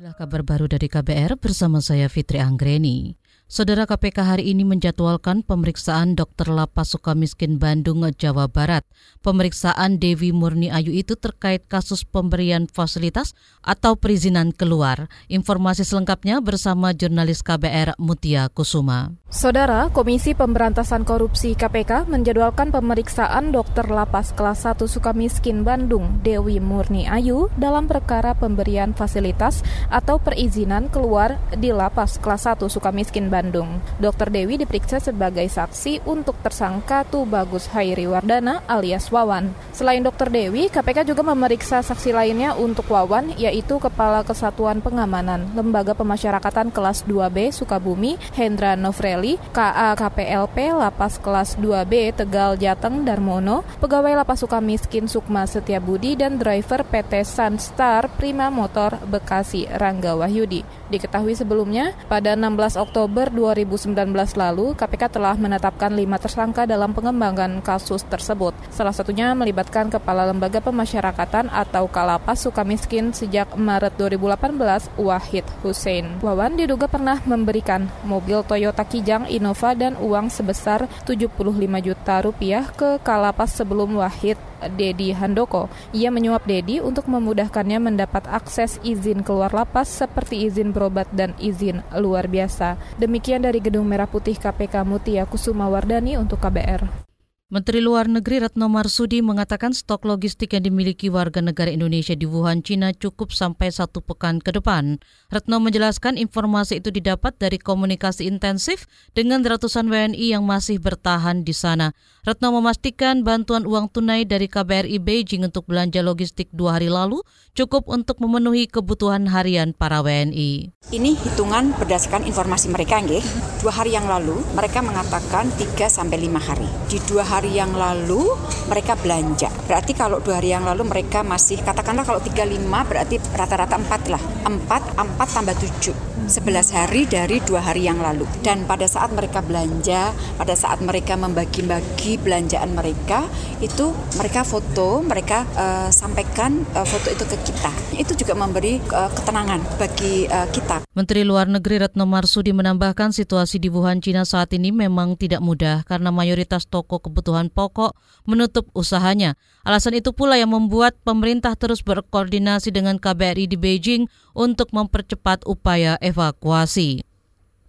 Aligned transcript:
Inilah 0.00 0.16
kabar 0.16 0.40
baru 0.40 0.64
dari 0.64 0.88
KBR 0.88 1.36
bersama 1.36 1.84
saya 1.84 2.08
Fitri 2.08 2.40
Anggreni. 2.40 3.20
Saudara 3.44 3.84
KPK 3.84 4.24
hari 4.24 4.48
ini 4.48 4.64
menjadwalkan 4.64 5.44
pemeriksaan 5.44 6.16
Dr. 6.16 6.56
Lapas 6.56 6.96
Sukamiskin 6.96 7.60
Bandung, 7.60 8.00
Jawa 8.16 8.48
Barat. 8.48 8.80
Pemeriksaan 9.20 10.00
Dewi 10.00 10.32
Murni 10.32 10.72
Ayu 10.72 10.96
itu 10.96 11.20
terkait 11.20 11.68
kasus 11.68 12.08
pemberian 12.08 12.64
fasilitas 12.64 13.36
atau 13.60 13.92
perizinan 13.92 14.56
keluar. 14.56 15.12
Informasi 15.28 15.84
selengkapnya 15.84 16.40
bersama 16.40 16.96
jurnalis 16.96 17.44
KBR 17.44 18.00
Mutia 18.00 18.48
Kusuma. 18.48 19.19
Saudara, 19.30 19.86
Komisi 19.94 20.34
Pemberantasan 20.34 21.06
Korupsi 21.06 21.54
KPK 21.54 22.10
menjadwalkan 22.10 22.74
pemeriksaan 22.74 23.54
Dr. 23.54 23.86
Lapas 23.86 24.34
kelas 24.34 24.66
1 24.66 24.82
Sukamiskin 24.90 25.62
Bandung, 25.62 26.18
Dewi 26.26 26.58
Murni 26.58 27.06
Ayu 27.06 27.46
dalam 27.54 27.86
perkara 27.86 28.34
pemberian 28.34 28.90
fasilitas 28.90 29.62
atau 29.86 30.18
perizinan 30.18 30.90
keluar 30.90 31.38
di 31.54 31.70
Lapas 31.70 32.18
kelas 32.18 32.50
1 32.50 32.66
Sukamiskin 32.66 33.30
Bandung. 33.30 33.78
Dr. 34.02 34.34
Dewi 34.34 34.58
diperiksa 34.58 34.98
sebagai 34.98 35.46
saksi 35.46 36.02
untuk 36.10 36.34
tersangka 36.42 37.06
Tu 37.06 37.22
Bagus 37.22 37.70
Hairi 37.70 38.10
Wardana 38.10 38.66
alias 38.66 39.14
Wawan. 39.14 39.54
Selain 39.70 40.02
Dr. 40.02 40.26
Dewi, 40.26 40.66
KPK 40.74 41.06
juga 41.06 41.22
memeriksa 41.22 41.86
saksi 41.86 42.10
lainnya 42.10 42.58
untuk 42.58 42.90
Wawan, 42.90 43.38
yaitu 43.38 43.78
Kepala 43.78 44.26
Kesatuan 44.26 44.82
Pengamanan 44.82 45.54
Lembaga 45.54 45.94
Pemasyarakatan 45.94 46.74
kelas 46.74 47.06
2B 47.06 47.54
Sukabumi, 47.54 48.18
Hendra 48.34 48.74
Novreli, 49.20 49.36
KA 49.52 49.92
KPLP 50.00 50.72
Lapas 50.72 51.20
kelas 51.20 51.60
2B 51.60 52.16
Tegal 52.16 52.56
Jateng 52.56 53.04
Darmono, 53.04 53.60
Pegawai 53.76 54.16
Lapas 54.16 54.40
Sukamiskin 54.40 55.04
Sukma 55.12 55.44
Setiabudi, 55.44 56.16
dan 56.16 56.40
driver 56.40 56.80
PT 56.88 57.28
Sunstar 57.28 58.08
Prima 58.16 58.48
Motor 58.48 58.96
Bekasi 59.04 59.68
Rangga 59.76 60.16
Wahyudi. 60.16 60.64
Diketahui 60.88 61.36
sebelumnya, 61.36 61.92
pada 62.08 62.32
16 62.32 62.80
Oktober 62.80 63.28
2019 63.28 63.92
lalu, 64.40 64.72
KPK 64.72 65.20
telah 65.20 65.36
menetapkan 65.36 65.92
lima 65.92 66.16
tersangka 66.16 66.64
dalam 66.64 66.96
pengembangan 66.96 67.60
kasus 67.60 68.00
tersebut. 68.08 68.56
Salah 68.72 68.96
satunya 68.96 69.36
melibatkan 69.36 69.92
Kepala 69.92 70.26
Lembaga 70.32 70.64
Pemasyarakatan 70.64 71.52
atau 71.52 71.86
Kalapas 71.92 72.40
Sukamiskin 72.48 73.12
sejak 73.12 73.52
Maret 73.52 73.94
2018, 74.00 74.88
Wahid 74.96 75.44
Hussein. 75.60 76.08
Wawan 76.24 76.56
diduga 76.56 76.88
pernah 76.88 77.20
memberikan 77.28 77.86
mobil 78.02 78.42
Toyota 78.42 78.82
Kijang 78.82 79.09
Innova 79.26 79.74
dan 79.74 79.98
uang 79.98 80.30
sebesar 80.30 80.86
75 81.02 81.34
juta 81.82 82.14
rupiah 82.22 82.70
ke 82.70 83.02
Kalapas 83.02 83.58
sebelum 83.58 83.98
Wahid 83.98 84.38
Dedi 84.78 85.10
Handoko. 85.10 85.66
Ia 85.90 86.14
menyuap 86.14 86.46
Dedi 86.46 86.78
untuk 86.78 87.10
memudahkannya 87.10 87.82
mendapat 87.82 88.30
akses 88.30 88.78
izin 88.86 89.26
keluar 89.26 89.50
lapas 89.50 89.90
seperti 89.90 90.46
izin 90.46 90.70
berobat 90.70 91.10
dan 91.10 91.34
izin 91.42 91.82
luar 91.98 92.30
biasa. 92.30 92.78
Demikian 93.02 93.42
dari 93.42 93.58
Gedung 93.58 93.90
Merah 93.90 94.06
Putih 94.06 94.38
KPK 94.38 94.86
Mutia 94.86 95.26
Kusuma 95.26 95.66
Wardani 95.66 96.14
untuk 96.14 96.38
KBR. 96.38 97.09
Menteri 97.50 97.82
Luar 97.82 98.06
Negeri 98.06 98.46
Retno 98.46 98.70
Marsudi 98.70 99.26
mengatakan 99.26 99.74
stok 99.74 100.06
logistik 100.06 100.54
yang 100.54 100.70
dimiliki 100.70 101.10
warga 101.10 101.42
negara 101.42 101.66
Indonesia 101.66 102.14
di 102.14 102.22
Wuhan, 102.22 102.62
Cina 102.62 102.94
cukup 102.94 103.34
sampai 103.34 103.74
satu 103.74 103.98
pekan 104.06 104.38
ke 104.38 104.54
depan. 104.54 105.02
Retno 105.34 105.58
menjelaskan 105.58 106.14
informasi 106.14 106.78
itu 106.78 106.94
didapat 106.94 107.34
dari 107.42 107.58
komunikasi 107.58 108.30
intensif 108.30 108.86
dengan 109.18 109.42
ratusan 109.42 109.90
WNI 109.90 110.38
yang 110.38 110.46
masih 110.46 110.78
bertahan 110.78 111.42
di 111.42 111.50
sana. 111.50 111.90
Retno 112.22 112.54
memastikan 112.54 113.26
bantuan 113.26 113.66
uang 113.66 113.90
tunai 113.90 114.22
dari 114.22 114.46
KBRI 114.46 115.02
Beijing 115.02 115.42
untuk 115.42 115.66
belanja 115.66 116.06
logistik 116.06 116.54
dua 116.54 116.78
hari 116.78 116.86
lalu 116.86 117.18
cukup 117.58 117.90
untuk 117.90 118.22
memenuhi 118.22 118.70
kebutuhan 118.70 119.26
harian 119.26 119.74
para 119.74 120.06
WNI. 120.06 120.70
Ini 120.94 121.10
hitungan 121.18 121.74
berdasarkan 121.74 122.30
informasi 122.30 122.70
mereka, 122.70 123.02
nggih. 123.02 123.26
Dua 123.58 123.74
hari 123.74 123.98
yang 123.98 124.06
lalu 124.06 124.38
mereka 124.54 124.86
mengatakan 124.86 125.50
3 125.58 125.90
sampai 125.90 126.30
5 126.30 126.38
hari. 126.38 126.70
Di 126.86 127.02
dua 127.10 127.26
hari 127.26 127.39
hari 127.40 127.56
yang 127.56 127.72
lalu 127.72 128.36
mereka 128.68 129.00
belanja. 129.00 129.48
Berarti 129.64 129.96
kalau 129.96 130.20
dua 130.20 130.44
hari 130.44 130.52
yang 130.52 130.68
lalu 130.68 130.84
mereka 130.84 131.24
masih 131.24 131.56
katakanlah 131.64 132.04
kalau 132.04 132.20
35 132.20 132.36
berarti 132.84 133.16
rata-rata 133.32 133.80
4 133.80 134.12
lah. 134.12 134.20
4, 134.44 134.60
4 135.00 135.24
tambah 135.32 135.56
7. 135.56 136.09
11 136.26 136.76
hari 136.76 137.06
dari 137.08 137.38
dua 137.44 137.62
hari 137.62 137.86
yang 137.86 138.02
lalu. 138.02 138.26
Dan 138.44 138.68
pada 138.68 138.84
saat 138.84 139.14
mereka 139.14 139.40
belanja, 139.40 140.12
pada 140.36 140.52
saat 140.52 140.82
mereka 140.84 141.16
membagi-bagi 141.16 142.20
belanjaan 142.20 142.76
mereka, 142.76 143.24
itu 143.62 143.92
mereka 144.18 144.44
foto, 144.44 145.00
mereka 145.00 145.46
uh, 145.56 145.88
sampaikan 145.88 146.64
uh, 146.76 146.84
foto 146.84 147.08
itu 147.12 147.24
ke 147.24 147.36
kita. 147.48 147.72
Itu 147.96 148.12
juga 148.16 148.36
memberi 148.36 148.82
uh, 148.92 149.08
ketenangan 149.14 149.60
bagi 149.80 150.26
uh, 150.28 150.48
kita. 150.50 150.84
Menteri 150.92 151.22
Luar 151.22 151.46
Negeri 151.46 151.80
Retno 151.80 152.04
Marsudi 152.04 152.50
menambahkan 152.50 153.14
situasi 153.14 153.62
di 153.62 153.70
Wuhan, 153.70 154.02
Cina 154.02 154.26
saat 154.26 154.50
ini 154.52 154.74
memang 154.74 155.14
tidak 155.14 155.38
mudah 155.40 155.86
karena 155.86 156.10
mayoritas 156.10 156.66
toko 156.66 156.98
kebutuhan 156.98 157.48
pokok 157.48 157.94
menutup 158.26 158.68
usahanya. 158.74 159.38
Alasan 159.60 160.00
itu 160.00 160.16
pula 160.16 160.40
yang 160.40 160.56
membuat 160.56 160.96
pemerintah 161.04 161.52
terus 161.52 161.84
berkoordinasi 161.84 162.72
dengan 162.72 162.96
KBRI 162.96 163.44
di 163.44 163.60
Beijing 163.60 164.08
untuk 164.32 164.72
mempercepat 164.72 165.44
upaya. 165.44 166.00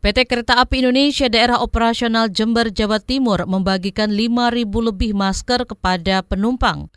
PT 0.00 0.18
Kereta 0.24 0.56
Api 0.64 0.80
Indonesia 0.80 1.28
Daerah 1.28 1.60
Operasional 1.60 2.32
Jember, 2.32 2.72
Jawa 2.72 3.04
Timur 3.04 3.44
membagikan 3.44 4.08
5.000 4.08 4.64
lebih 4.64 5.12
masker 5.12 5.68
kepada 5.68 6.24
penumpang. 6.24 6.88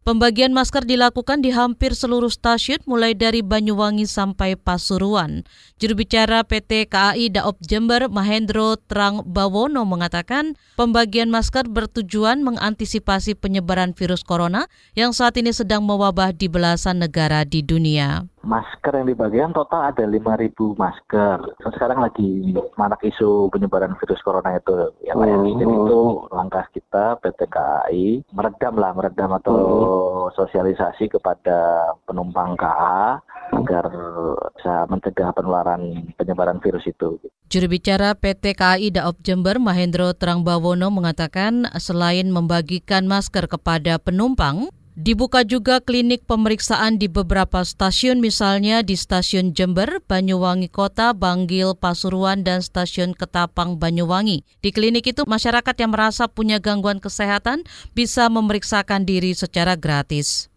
Pembagian 0.00 0.56
masker 0.56 0.88
dilakukan 0.88 1.44
di 1.44 1.52
hampir 1.52 1.92
seluruh 1.92 2.32
stasiun 2.32 2.80
mulai 2.88 3.12
dari 3.12 3.44
Banyuwangi 3.44 4.08
sampai 4.08 4.56
Pasuruan. 4.56 5.44
Juru 5.76 6.00
bicara 6.00 6.40
PT 6.40 6.88
KAI 6.88 7.28
Daop 7.28 7.60
Jember 7.60 8.08
Mahendro 8.08 8.80
Trang 8.88 9.20
Bawono 9.28 9.84
mengatakan 9.84 10.56
pembagian 10.80 11.28
masker 11.28 11.68
bertujuan 11.68 12.40
mengantisipasi 12.40 13.36
penyebaran 13.36 13.92
virus 13.92 14.24
corona 14.24 14.72
yang 14.96 15.12
saat 15.12 15.36
ini 15.36 15.52
sedang 15.52 15.84
mewabah 15.84 16.32
di 16.32 16.48
belasan 16.48 17.04
negara 17.04 17.44
di 17.44 17.60
dunia 17.60 18.24
masker 18.40 18.92
yang 18.96 19.08
dibagikan 19.08 19.52
total 19.52 19.92
ada 19.92 20.04
5.000 20.04 20.56
masker. 20.76 21.36
Sekarang 21.76 22.00
lagi 22.00 22.56
marak 22.80 23.04
isu 23.04 23.52
penyebaran 23.52 23.96
virus 24.00 24.20
corona 24.24 24.56
itu 24.56 24.92
ya 25.04 25.12
Pak 25.12 25.26
hmm. 25.28 25.60
Jadi 25.60 25.74
itu 25.76 26.00
langkah 26.32 26.64
kita 26.72 27.04
PT 27.20 27.40
KAI 27.52 28.04
meredam 28.32 28.74
lah, 28.80 28.92
meredam 28.96 29.30
atau 29.36 29.56
hmm. 29.56 30.36
sosialisasi 30.36 31.12
kepada 31.12 31.92
penumpang 32.08 32.56
KA 32.56 33.20
agar 33.50 33.84
bisa 34.56 34.86
mencegah 34.86 35.30
penularan 35.34 36.12
penyebaran 36.14 36.62
virus 36.62 36.86
itu. 36.86 37.18
Juru 37.50 37.66
bicara 37.66 38.14
PT 38.14 38.54
KAI 38.54 38.94
Daop 38.94 39.18
Jember 39.26 39.58
Mahendro 39.58 40.14
Terangbawono 40.14 40.86
mengatakan 40.94 41.66
selain 41.82 42.30
membagikan 42.30 43.10
masker 43.10 43.50
kepada 43.50 43.98
penumpang, 43.98 44.70
Dibuka 45.00 45.48
juga 45.48 45.80
klinik 45.80 46.28
pemeriksaan 46.28 47.00
di 47.00 47.08
beberapa 47.08 47.64
stasiun 47.64 48.20
misalnya 48.20 48.84
di 48.84 49.00
Stasiun 49.00 49.56
Jember, 49.56 50.04
Banyuwangi 50.04 50.68
Kota, 50.68 51.16
Banggil, 51.16 51.72
Pasuruan, 51.72 52.44
dan 52.44 52.60
Stasiun 52.60 53.16
Ketapang, 53.16 53.80
Banyuwangi. 53.80 54.44
Di 54.60 54.68
klinik 54.68 55.08
itu 55.08 55.24
masyarakat 55.24 55.72
yang 55.80 55.96
merasa 55.96 56.28
punya 56.28 56.60
gangguan 56.60 57.00
kesehatan 57.00 57.64
bisa 57.96 58.28
memeriksakan 58.28 59.08
diri 59.08 59.32
secara 59.32 59.72
gratis. 59.72 60.52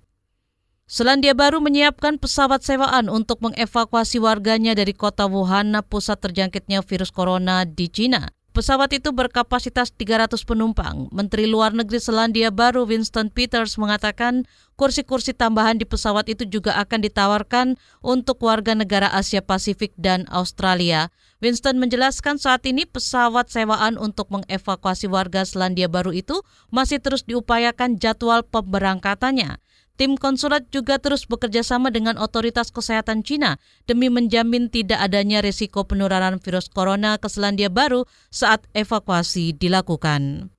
Selandia 0.91 1.31
Baru 1.31 1.63
menyiapkan 1.63 2.19
pesawat 2.19 2.67
sewaan 2.67 3.07
untuk 3.07 3.39
mengevakuasi 3.39 4.19
warganya 4.19 4.75
dari 4.75 4.91
kota 4.91 5.23
Wuhan, 5.23 5.71
pusat 5.87 6.19
terjangkitnya 6.19 6.83
virus 6.83 7.15
corona 7.15 7.63
di 7.63 7.87
Cina. 7.87 8.27
Pesawat 8.53 8.93
itu 8.93 9.09
berkapasitas 9.09 9.97
300 9.97 10.37
penumpang. 10.45 11.09
Menteri 11.09 11.49
Luar 11.49 11.73
Negeri 11.73 11.97
Selandia 11.97 12.53
Baru 12.53 12.85
Winston 12.85 13.33
Peters 13.33 13.81
mengatakan 13.81 14.45
kursi-kursi 14.77 15.33
tambahan 15.33 15.81
di 15.81 15.89
pesawat 15.89 16.29
itu 16.29 16.45
juga 16.45 16.77
akan 16.77 17.01
ditawarkan 17.01 17.81
untuk 18.05 18.37
warga 18.45 18.77
negara 18.77 19.09
Asia 19.09 19.41
Pasifik 19.41 19.97
dan 19.97 20.29
Australia. 20.29 21.09
Winston 21.41 21.81
menjelaskan 21.81 22.37
saat 22.37 22.61
ini 22.69 22.85
pesawat 22.85 23.49
sewaan 23.49 23.97
untuk 23.97 24.29
mengevakuasi 24.29 25.09
warga 25.09 25.49
Selandia 25.49 25.89
Baru 25.89 26.13
itu 26.13 26.45
masih 26.69 27.01
terus 27.01 27.25
diupayakan 27.25 27.97
jadwal 27.97 28.45
pemberangkatannya. 28.45 29.62
Tim 29.93 30.17
konsulat 30.17 30.73
juga 30.73 30.97
terus 30.97 31.29
bekerja 31.29 31.61
sama 31.61 31.93
dengan 31.93 32.17
otoritas 32.17 32.73
kesehatan 32.73 33.21
Cina 33.21 33.61
demi 33.85 34.09
menjamin 34.09 34.73
tidak 34.73 34.97
adanya 34.97 35.45
risiko 35.45 35.85
penularan 35.85 36.41
virus 36.41 36.65
corona 36.65 37.21
ke 37.21 37.29
Selandia 37.29 37.69
Baru 37.69 38.09
saat 38.33 38.65
evakuasi 38.73 39.53
dilakukan. 39.53 40.49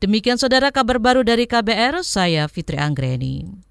Demikian 0.00 0.40
saudara 0.40 0.72
kabar 0.72 0.96
baru 1.04 1.20
dari 1.20 1.44
KBR, 1.44 2.00
saya 2.00 2.48
Fitri 2.48 2.80
Anggreni. 2.80 3.67